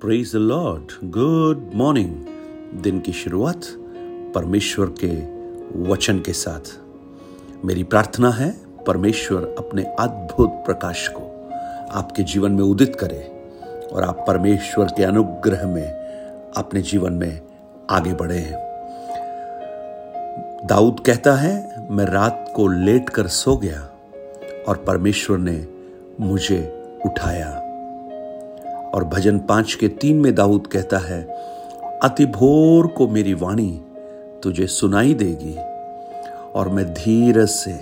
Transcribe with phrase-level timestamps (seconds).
[0.00, 2.14] Praise the lord good morning
[2.82, 3.60] दिन की शुरुआत
[4.34, 5.08] परमेश्वर के
[5.90, 6.60] वचन के साथ।
[7.64, 8.50] मेरी प्रार्थना है
[8.86, 11.50] परमेश्वर अपने अद्भुत प्रकाश को
[11.98, 13.50] आपके जीवन में उदित करे
[13.92, 15.88] और आप परमेश्वर के अनुग्रह में
[16.56, 17.40] अपने जीवन में
[17.90, 18.56] आगे बढ़े हैं।
[20.66, 23.90] दाऊद कहता है, मैं रात को लेट कर सो गया
[24.68, 25.66] और परमेश्वर ने
[26.20, 27.65] मुझे उठाया।
[28.96, 31.22] और भजन पाँच के तीन में दाऊद कहता है,
[32.02, 33.80] अति भोर को मेरी वाणी
[34.42, 35.54] तुझे सुनाई देगी
[36.52, 37.72] और मैं धीरज से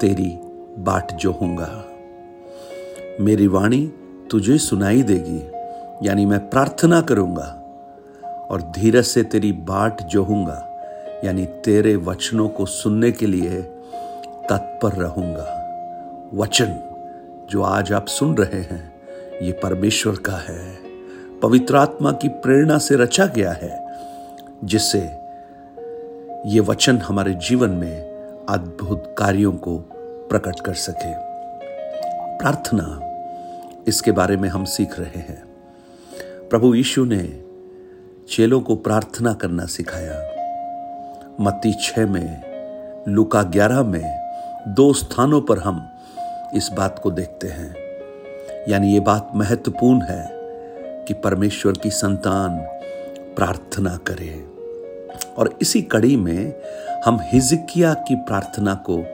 [0.00, 0.30] तेरी
[0.78, 1.84] बाट जोहूँगा।
[3.20, 3.86] मेरी वाणी
[4.30, 7.48] तुझे सुनाई देगी, यानी मैं प्रार्थना करूँगा
[8.50, 10.62] और धीरज से तेरी बाट जोहूँगा,
[11.24, 13.62] यानी तेरे वचनों को सुनने के लिए
[14.50, 15.50] तत्पर रहूँगा।
[16.34, 16.80] वचन
[17.50, 18.93] जो आज आप सुन रहे हैं
[19.42, 20.78] ये परमेश्वर का है।
[21.42, 23.86] पवित्र आत्मा की प्रेरणा से रचा गया है,
[24.64, 24.98] जिससे
[26.46, 28.02] ये वचन हमारे जीवन में
[28.48, 29.78] अद्भुत कार्यों को
[30.30, 31.12] प्रकट कर सके।
[32.38, 33.00] प्रार्थना
[33.86, 35.42] इसके बारे में हम सीख रहे हैं।
[36.48, 37.42] प्रभु यीशु ने
[38.28, 40.30] चेलों को प्रार्थना करना सिखाया।
[41.40, 42.42] मत्ती छह में,
[43.08, 44.18] लुका ग्यारह में
[44.68, 45.88] दो स्थानों पर हम
[46.54, 47.83] इस बात को देखते हैं।
[48.68, 50.30] यानी ये बात महत्वपूर्ण है
[51.04, 52.58] कि परमेश्वर की संतान
[53.36, 54.44] प्रार्थना करे।
[55.38, 56.62] और इसी कड़ी में
[57.04, 59.04] हम हिजकिया की प्रार्थना को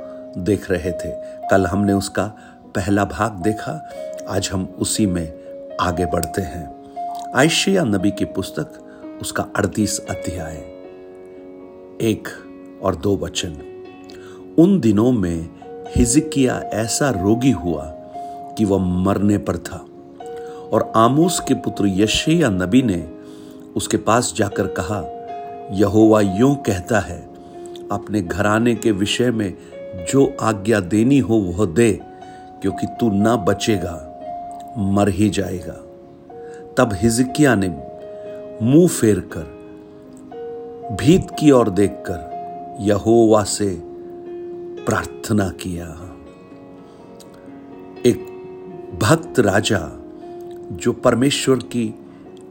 [0.41, 1.11] देख रहे थे।
[1.51, 2.25] कल हमने उसका
[2.65, 3.91] पहला भाग देखा,
[4.29, 5.33] आज हम उसी में
[5.81, 6.77] आगे बढ़ते हैं।
[7.37, 8.73] आयशिया नबी की पुस्तक,
[9.23, 10.55] उसका अड़तीस अध्याय।
[12.03, 12.29] एक
[12.83, 13.83] और दो वचन।
[14.59, 15.49] उन दिनों में
[15.97, 17.97] हिजकिया ऐसा रोगी हुआ
[18.61, 19.87] कि वह मरने पर था।
[20.73, 23.09] और आमूस के पुत्र यशया नबी ने
[23.77, 25.05] उसके पास जाकर कहा,
[25.73, 27.31] यहोवा यूँ कहता है,
[27.93, 29.55] अपने घराने के विषय में
[30.13, 32.01] जो आज्ञा देनी हो वह दे,
[32.63, 34.07] क्योंकि तू ना बचेगा,
[34.79, 35.81] मर ही जाएगा।
[36.77, 37.69] तब हिजकिया ने
[38.63, 39.61] मुँह फेर कर
[41.01, 42.31] भीत की ओर देखकर
[42.81, 43.83] यहोवा से
[44.87, 46.10] प्रार्थना किया।
[48.99, 50.03] भक्त राजा
[50.73, 51.95] जो परमेश्वर की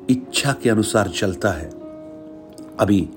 [0.09, 1.69] इच्छा के अनुसार चलता है,
[2.79, 3.09] अभी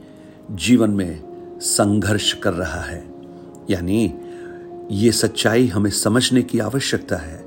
[0.50, 1.22] जीवन में
[1.60, 3.14] संघर्ष कर रहा है।
[3.70, 4.14] यानी
[4.90, 7.44] ये सच्चाई हमें समझने की आवश्यकता है।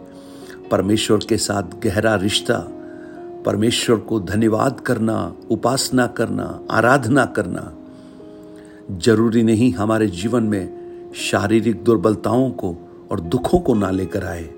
[0.71, 2.57] परमेश्वर के साथ गहरा रिश्ता,
[3.45, 7.75] परमेश्वर को धन्यवाद करना, उपासना करना, आराधना करना
[8.91, 10.75] ज़रूरी नहीं हमारे जीवन में
[11.15, 12.75] शारीरिक दुर्बलताओं को
[13.11, 14.54] और दुखों को ना लेकर आए।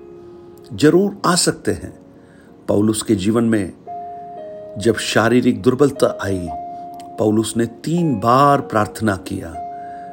[0.72, 1.92] ज़रूर आ सकते हैं।
[2.68, 3.72] पौलुस के जीवन में
[4.78, 6.48] जब शारीरिक दुर्बलता आई,
[7.18, 9.54] पौलुस ने तीन बार प्रार्थना किया,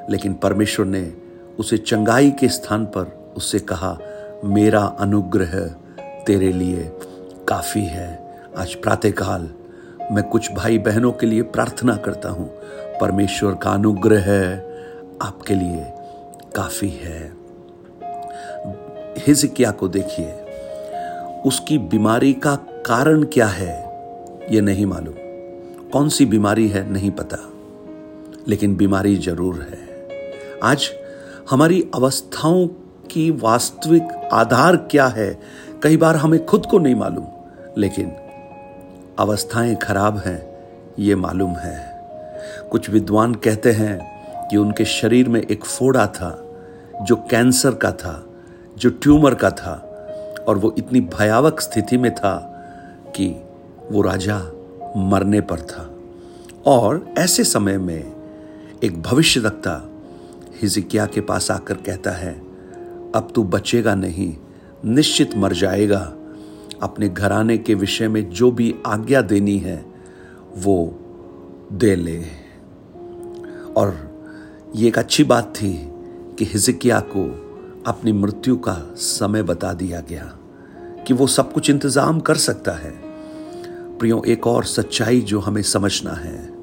[0.09, 1.13] लेकिन परमेश्वर ने
[1.59, 3.97] उसे चंगाई के स्थान पर उससे कहा,
[4.45, 5.59] मेरा अनुग्रह
[6.27, 6.91] तेरे लिए
[7.47, 8.09] काफ़ी है।
[8.57, 9.49] आज प्रातःकाल
[10.11, 12.47] मैं कुछ भाई बहनों के लिए प्रार्थना करता हूँ।
[13.01, 14.31] परमेश्वर का अनुग्रह
[15.21, 15.85] आपके लिए
[16.55, 17.21] काफ़ी है।
[19.17, 20.44] हिजकिया को देखिए
[21.45, 23.85] उसकी बीमारी का कारण क्या है
[24.51, 25.13] यह नहीं मालूम।
[25.89, 27.37] कौन सी बीमारी है, नहीं पता।
[28.47, 30.07] लेकिन बीमारी ज़रूर है।
[30.63, 30.89] आज
[31.49, 32.67] हमारी अवस्थाओं
[33.11, 35.39] की वास्तविक आधार क्या है,
[35.83, 37.25] कई बार हमें खुद को नहीं मालूम।
[37.77, 38.11] लेकिन
[39.19, 40.57] अवस्थाएँ खराब हैं,
[40.99, 42.01] ये मालूम है।
[42.71, 44.15] कुछ विद्वान कहते हैं
[44.47, 46.45] कि उनके शरीर में एक फोड़ा था,
[47.01, 48.25] जो कैंसर का था,
[48.77, 49.91] जो ट्यूमर का था।
[50.47, 52.51] और वो इतनी भयावक स्थिति में था
[53.15, 53.35] कि
[53.91, 54.51] वो राजा
[54.97, 55.91] मरने पर था।
[56.65, 58.13] और ऐसे समय में
[58.83, 59.89] एक भविष्य रखता
[60.61, 62.33] हिजिकिया के पास आकर कहता है,
[63.15, 64.37] अब तू बचेगा नहीं,
[64.85, 66.13] निश्चित मर जाएगा।
[66.81, 69.85] अपने घराने के विषय में जो भी आज्ञा देनी है,
[70.57, 70.99] वो
[71.73, 72.23] दे ले।
[73.77, 74.15] और
[74.75, 75.73] ये एक अच्छी बात थी
[76.39, 77.44] कि हिजिकिया को
[77.87, 80.33] अपनी मृत्यु का समय बता दिया गया
[81.07, 82.91] कि वो सब कुछ इंतज़ाम कर सकता है।
[83.97, 86.53] प्रियो, एक और सच्चाई जो हमें समझना है,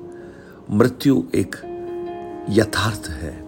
[0.71, 1.57] मृत्यु एक
[2.51, 3.47] यथार्थ है।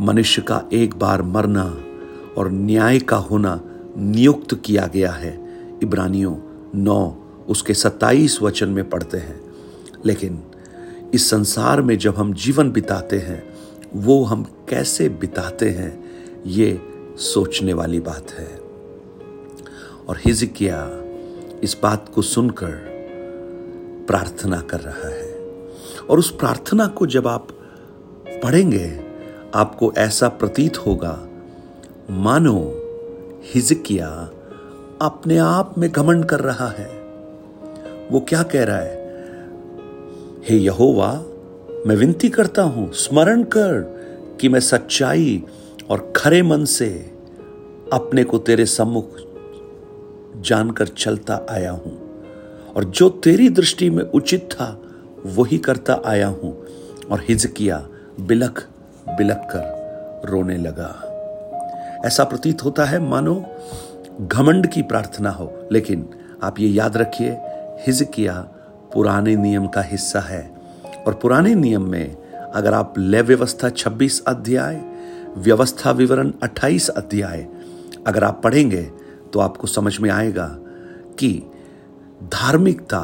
[0.00, 1.78] मनुष्य का एक बार मरना
[2.38, 3.60] और न्याय का होना
[3.98, 5.40] नियुक्त किया गया है।
[5.82, 6.36] इब्रानियों
[6.74, 7.16] नौ,
[7.48, 9.40] उसके सत्ताईस वचन में पढ़ते हैं।
[10.06, 10.42] लेकिन
[11.14, 13.44] इस संसार में जब हम जीवन बिताते हैं,
[13.94, 16.04] वो हम कैसे बिताते हैं,
[16.46, 16.80] ये
[17.20, 18.60] सोचने वाली बात है।
[20.08, 20.90] और हिजकिया
[21.62, 22.70] इस बात को सुनकर
[24.08, 25.34] प्रार्थना कर रहा है।
[26.10, 27.48] और उस प्रार्थना को जब आप
[28.44, 29.00] पढ़ेंगे,
[29.54, 31.26] आपको ऐसा प्रतीत होगा,
[32.10, 32.74] मानो
[33.54, 34.08] हिजकिया
[35.02, 36.88] अपने आप में घमंड कर रहा है।
[38.10, 38.96] वो क्या कह रहा है?
[40.48, 41.24] हे यहोवा,
[41.86, 44.00] मैं विनती करता हूँ, स्मरण कर
[44.40, 45.44] कि मैं सच्चाई
[45.90, 46.88] और खरे मन से
[47.92, 49.08] अपने को तेरे सम्मुख
[50.40, 52.10] जानकर चलता आया हूँ।
[52.76, 54.80] और जो तेरी दृष्टि में उचित था,
[55.26, 56.64] वही करता आया हूँ।
[57.10, 57.88] और हिजकिया
[58.20, 58.68] बिलख
[59.08, 59.80] बिलख कर
[60.28, 61.06] रोने लगा।
[62.06, 63.44] ऐसा प्रतीत होता है, मानो
[64.20, 66.08] घमंड की प्रार्थना हो। लेकिन
[66.42, 67.30] आप ये याद रखिए,
[67.86, 68.34] हिजकिया
[68.94, 70.50] पुराने नियम का हिस्सा है।
[71.06, 72.16] और पुराने नियम में
[72.54, 74.89] अगर आप लय व्यवस्था 26 अध्याय
[75.36, 77.46] व्यवस्था विवरण 28 अध्याय।
[78.06, 78.82] अगर आप पढ़ेंगे
[79.32, 80.46] तो आपको समझ में आएगा
[81.18, 81.42] कि
[82.22, 83.02] धार्मिकता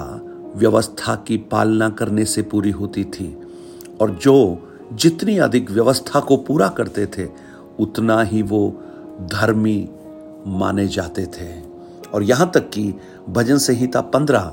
[0.56, 3.36] व्यवस्था की पालना करने से पूरी होती थी
[4.00, 4.36] और जो
[4.92, 7.28] जितनी अधिक व्यवस्था को पूरा करते थे,
[7.78, 8.68] उतना ही वो
[9.20, 9.88] धर्मी
[10.46, 11.48] माने जाते थे।
[12.14, 12.94] और यहाँ तक कि
[13.28, 14.52] भजन संहिता पंद्रह,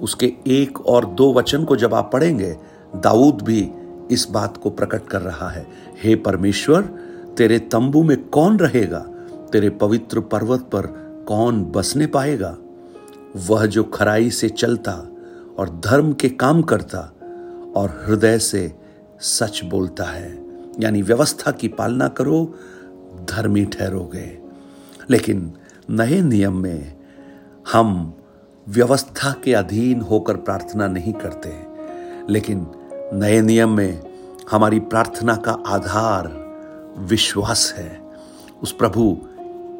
[0.00, 2.56] उसके एक और दो वचन को जब आप पढ़ेंगे,
[2.96, 3.70] दाऊद भी
[4.10, 5.66] इस बात को प्रकट कर रहा है,
[6.02, 6.88] हे परमेश्वर
[7.36, 8.98] तेरे तंबू में कौन रहेगा?
[9.52, 10.86] तेरे पवित्र पर्वत पर
[11.28, 12.56] कौन बसने पाएगा?
[13.36, 14.92] वह जो खराई से चलता
[15.58, 16.98] और धर्म के काम करता
[17.76, 18.76] और हृदय से
[19.20, 20.44] सच बोलता है,
[20.80, 22.54] यानी व्यवस्था की पालना करो,
[23.30, 24.38] धर्मी ठहरोगे।
[25.10, 25.52] लेकिन
[25.90, 26.98] नए नियम में
[27.72, 28.14] हम
[28.68, 31.66] व्यवस्था के अधीन होकर प्रार्थना नहीं करते।
[32.32, 32.66] लेकिन
[33.12, 34.02] नए नियम में
[34.50, 36.43] हमारी प्रार्थना का आधार
[36.98, 38.00] विश्वास है।
[38.62, 39.18] उस प्रभु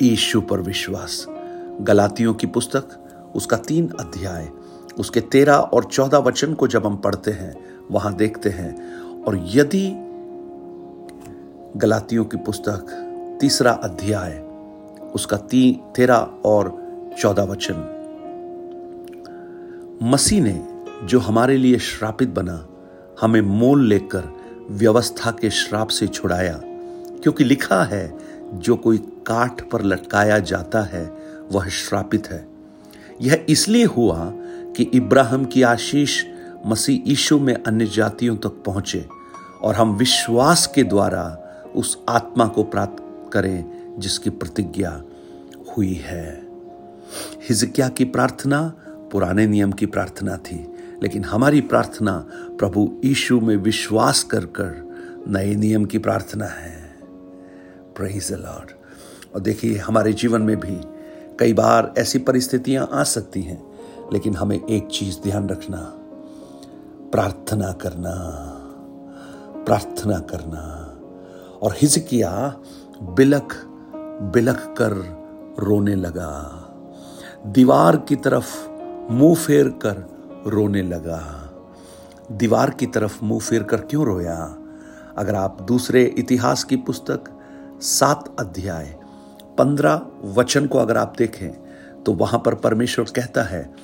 [0.02, 1.26] ईशु पर विश्वास।
[1.80, 2.88] गलातियों की पुस्तक,
[3.34, 4.50] उसका तीन अध्याय,
[4.98, 9.94] उसके तेरह और चौदह वचन को जब हम पढ़ते हैं, वहाँ देखते हैं, और यदि
[11.76, 12.86] गलातियों की पुस्तक,
[13.40, 14.38] तीसरा अध्याय,
[15.14, 16.82] उसका ती, तेरह और
[17.18, 17.90] चौदह वचन,
[20.02, 20.68] मसीह ने
[21.06, 22.68] जो हमारे लिए श्रापित बना,
[23.20, 24.24] हमें मोल लेकर
[24.70, 26.60] व्यवस्था के श्राप से छुड़ाया
[27.24, 28.18] क्योंकि लिखा है,
[28.54, 31.12] जो कोई काठ पर लटकाया जाता है,
[31.52, 32.48] वह श्रापित है।
[33.20, 34.32] यह इसलिए हुआ
[34.76, 36.24] कि इब्राहिम की आशीष
[36.66, 39.06] मसीह यीशु में अन्य जातियों तक पहुँचे,
[39.62, 41.40] और हम विश्वास के द्वारा
[41.76, 43.64] उस आत्मा को प्राप्त करें,
[43.98, 45.02] जिसकी प्रतिज्ञा
[45.76, 46.42] हुई है।
[47.48, 48.72] हिजकिया की प्रार्थना
[49.12, 50.66] पुराने नियम की प्रार्थना थी,
[51.02, 54.94] लेकिन हमारी प्रार्थना प्रभु यीशु में विश्वास कर कर
[55.28, 56.73] नए नियम की प्रार्थना है।
[57.96, 58.70] प्रेज लॉर्ड
[59.34, 60.80] और देखिए, हमारे जीवन में भी
[61.38, 63.78] कई बार ऐसी परिस्थितियाँ आ सकती हैं,
[64.12, 65.92] लेकिन हमें एक चीज़ ध्यान रखना,
[67.12, 68.50] प्रार्थना करना
[69.66, 70.90] प्रार्थना करना।
[71.62, 72.58] और हिजकिया
[73.02, 73.64] बिलख
[74.22, 74.92] बिलख कर
[75.58, 76.60] रोने लगा।
[77.46, 78.68] दीवार की तरफ़
[79.12, 80.08] मुँह फेर कर
[80.46, 81.50] रोने लगा।
[82.32, 84.56] दीवार की तरफ़ मुँह फेर कर क्यों रोया?
[85.18, 87.33] अगर आप दूसरे इतिहास की पुस्तक
[87.84, 88.84] सात अध्याय,
[89.58, 90.00] पंद्रह
[90.34, 91.50] वचन को अगर आप देखें
[92.04, 93.74] तो वहाँ पर परमेश्वर कहता है,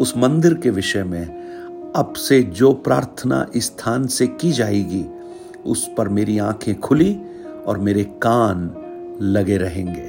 [0.00, 5.04] उस मंदिर के विषय में अब से जो प्रार्थना स्थान से की जाएगी,
[5.66, 7.12] उस पर मेरी आँखें खुली
[7.66, 10.08] और मेरे कान लगे रहेंगे।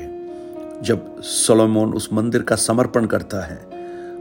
[0.81, 3.59] जब सोलोमोन उस मंदिर का समर्पण करता है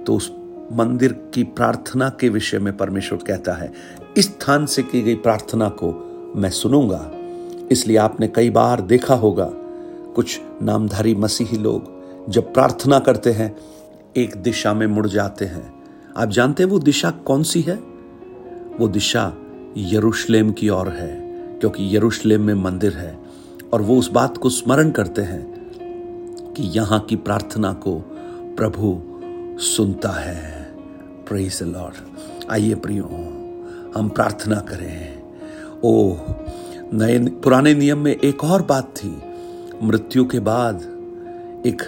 [0.05, 0.31] तो उस
[0.73, 3.73] मंदिर की प्रार्थना के विषय में परमेश्वर कहता है,
[4.16, 5.93] इस स्थान से की गई प्रार्थना को
[6.37, 7.11] मैं सुनूँगा
[7.71, 9.50] इसलिए आपने कई बार देखा होगा,
[10.15, 13.57] कुछ नामधारी मसीही लोग जब प्रार्थना करते हैं,
[14.17, 15.83] एक दिशा में मुड़ जाते हैं।
[16.17, 17.75] आप जानते हैं वो दिशा कौन सी है?
[18.81, 19.33] वो दिशा
[19.77, 21.17] यरूशलेम की ओर है,
[21.59, 23.19] क्योंकि यरूशलेम में मंदिर है,
[23.73, 25.50] और वो उस बात को स्मरण करते हैं
[26.57, 27.99] कि यहाँ की प्रार्थना को
[28.57, 29.00] प्रभु
[29.61, 30.61] सुनता है।
[31.62, 31.95] लॉर्ड
[32.50, 33.05] आइए प्रियो,
[33.97, 35.23] हम प्रार्थना करें।
[35.85, 36.17] ओ
[36.94, 39.23] नए पुराने नियम में एक और बात थी।
[39.82, 40.76] मृत्यु के बाद
[41.66, 41.82] एक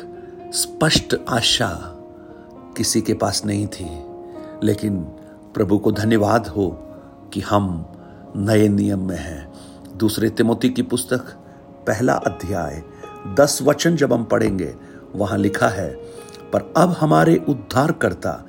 [0.54, 1.98] स्पष्ट आशा
[2.76, 4.02] किसी के पास नहीं थी।
[4.62, 5.00] लेकिन
[5.54, 6.68] प्रभु को धन्यवाद हो
[7.32, 7.86] कि हम
[8.36, 9.52] नए नियम में हैं।
[9.96, 11.20] दूसरे तिमोती की पुस्तक,
[11.86, 12.82] पहला अध्याय,
[13.40, 14.74] दस वचन जब हम पढ़ेंगे,
[15.14, 15.90] वहाँ लिखा है,
[16.52, 18.46] पर अब हमारे उद्धारकर्ता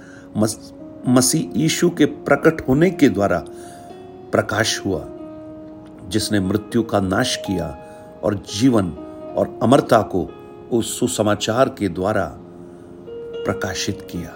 [1.07, 3.45] मसीह यीशु के प्रकट होने के द्वारा
[4.31, 5.09] प्रकाश हुआ।
[6.13, 7.67] जिसने मृत्यु का नाश किया
[8.23, 8.89] और जीवन
[9.37, 10.29] और अमरता को
[10.71, 12.25] उस सुसमाचार के द्वारा
[13.45, 14.29] प्रकाशित किया।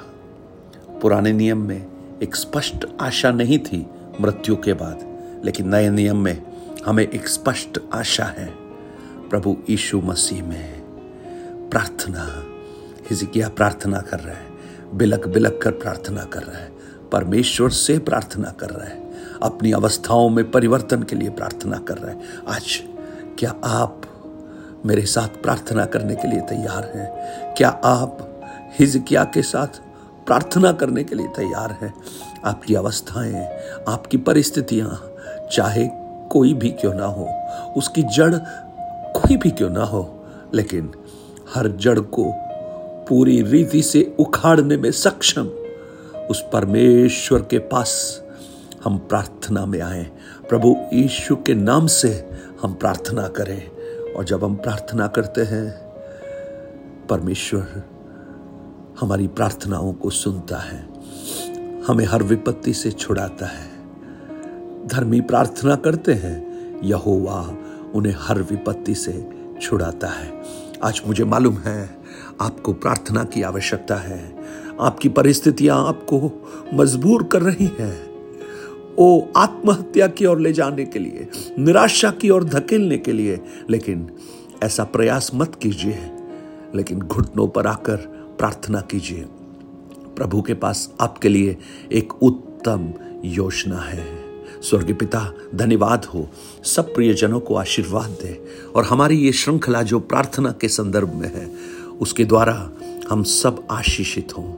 [1.01, 3.85] पुराने नियम में एक स्पष्ट आशा नहीं थी
[4.21, 5.05] मृत्यु के बाद,
[5.45, 6.41] लेकिन नए नियम में
[6.85, 8.47] हमें एक स्पष्ट आशा है।
[9.29, 12.25] प्रभु यीशु मसीह में प्रार्थना
[13.09, 14.55] हिजकिया प्रार्थना कर रहा है
[14.93, 16.71] बिलक बिलक कर प्रार्थना कर रहा है,
[17.11, 19.06] परमेश्वर से प्रार्थना कर रहा है।
[19.43, 22.81] अपनी अवस्थाओं में परिवर्तन के लिए प्रार्थना कर रहा है। आज,
[23.39, 24.01] क्या आप
[24.85, 27.11] मेरे साथ प्रार्थना करने के लिए तैयार हैं?
[27.53, 28.41] क्या आप
[28.79, 29.67] हिजकिया के साथ
[30.25, 31.93] प्रार्थना करने के लिए तैयार हैं?
[32.45, 35.11] आपकी अवस्थाएँ, आपकी परिस्थितियाँ,
[35.51, 35.87] चाहे
[36.29, 37.29] कोई भी क्यों ना हो,
[37.77, 38.35] उसकी जड़
[39.07, 40.91] कोई भी क्यों ना हो, लेकिन
[41.55, 42.33] हर जड़ को
[43.09, 45.47] पूरी रीति से उखाड़ने में सक्षम,
[46.29, 48.23] उस परमेश्वर के पास
[48.83, 50.03] हम प्रार्थना में आए।
[50.49, 52.29] प्रभु यीशु के नाम से
[52.61, 53.71] हम प्रार्थना करें।
[54.13, 55.87] और जब हम प्रार्थना करते हैं,
[57.07, 57.83] परमेश्वर
[58.99, 60.89] हमारी प्रार्थनाओं को सुनता है।
[61.87, 63.67] हमें हर विपत्ति से छुड़ाता है।
[64.87, 66.47] धर्मी प्रार्थना करते हैं,
[66.83, 67.57] यहोवा
[67.95, 69.29] उन्हें हर विपत्ति से
[69.61, 70.41] छुड़ाता है।
[70.83, 71.97] आज मुझे मालूम है,
[72.41, 74.35] आपको प्रार्थना की आवश्यकता है।
[74.81, 78.16] आपकी परिस्थितियाँ आपको मजबूर कर रही हैं।
[78.99, 81.27] ओ आत्महत्या की ओर ले जाने के लिए,
[81.59, 83.39] निराशा की ओर धकेलने के लिए।
[83.69, 84.11] लेकिन
[84.63, 86.11] ऐसा प्रयास मत कीजिए।
[86.75, 87.95] लेकिन घुटनों पर आकर
[88.39, 89.25] प्रार्थना कीजिए।
[90.15, 91.57] प्रभु के पास आपके लिए
[91.91, 92.93] एक उत्तम
[93.25, 94.23] योजना है।
[94.61, 96.29] स्वर्गीय पिता, धन्यवाद हो।
[96.63, 101.51] सब प्रियजनों को आशीर्वाद दे। और हमारी ये श्रृंखला जो प्रार्थना के संदर्भ में है,
[102.01, 102.71] उसके द्वारा
[103.09, 104.51] हम सब आशीषित हों,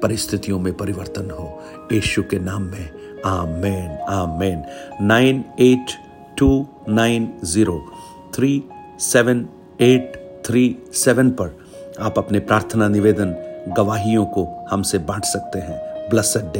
[0.00, 1.62] परिस्थितियों में परिवर्तन हो।
[1.92, 4.64] यीशु के नाम में आमेन आमेन
[5.00, 5.86] nine eight
[6.38, 7.92] two nine zero
[8.36, 8.64] three
[9.00, 9.48] seven
[9.80, 11.58] eight three seven पर
[12.00, 13.34] आप अपने प्रार्थना निवेदन
[13.76, 16.54] गवाहियों को हमसे बांट सकते हैं। Blessed day